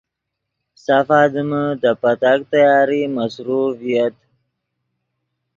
[0.83, 4.15] سف آدمے دے پتاک تیاری مصروف ڤییت